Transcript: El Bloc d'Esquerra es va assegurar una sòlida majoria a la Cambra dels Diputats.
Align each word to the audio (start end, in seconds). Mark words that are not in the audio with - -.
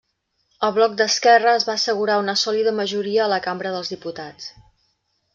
El 0.67 0.71
Bloc 0.75 0.93
d'Esquerra 1.01 1.51
es 1.57 1.65
va 1.67 1.75
assegurar 1.81 2.15
una 2.21 2.35
sòlida 2.43 2.73
majoria 2.77 3.21
a 3.25 3.31
la 3.35 3.39
Cambra 3.49 3.75
dels 3.75 3.93
Diputats. 3.95 4.49